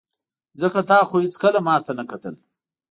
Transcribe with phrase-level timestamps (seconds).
[0.61, 2.35] ځکه تا خو هېڅکله ماته نه کتل.